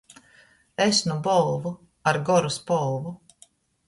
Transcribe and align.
Es 0.85 1.01
nu 1.09 1.17
Bolvu 1.27 1.73
ar 2.11 2.17
goru 2.29 2.51
spolvu. 2.57 3.13